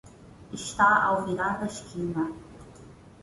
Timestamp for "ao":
1.03-1.17